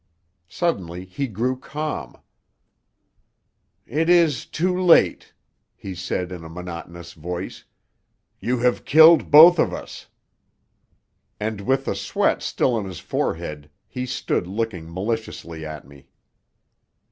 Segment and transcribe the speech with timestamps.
[0.49, 2.17] Suddenly he grew calm.
[3.85, 5.31] "It is too late,"
[5.75, 7.65] he said in a monotonous voice,
[8.39, 10.07] "You have killed both of us!"
[11.39, 16.07] And, with the sweat still on his forehead, he stood looking maliciously at me.